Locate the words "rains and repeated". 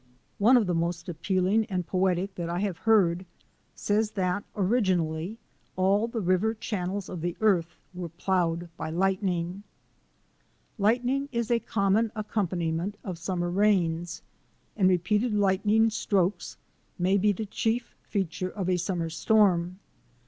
13.51-15.35